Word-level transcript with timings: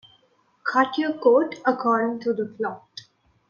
Cut 0.65 0.97
your 0.97 1.13
coat 1.13 1.57
according 1.63 2.21
to 2.21 2.33
the 2.33 2.47
cloth. 2.57 2.89